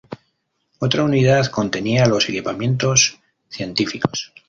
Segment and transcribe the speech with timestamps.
[0.79, 3.19] Otra unidad contenía los equipamientos
[3.49, 4.33] científicos.